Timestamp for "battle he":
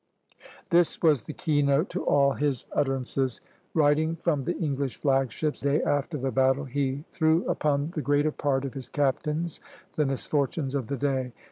6.31-7.03